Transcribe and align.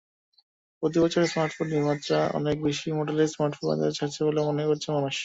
প্রতিবছর 0.83 1.23
স্মার্টফোন 1.27 1.67
নির্মাতারা 1.69 2.21
অনেক 2.39 2.55
বেশি 2.63 2.87
মডেলের 2.99 3.31
স্মার্টফোন 3.33 3.65
বাজারে 3.69 3.97
ছাড়ছে 3.97 4.19
বলে 4.27 4.39
মনে 4.49 4.63
করছে 4.69 4.87
মানুষ। 4.91 5.15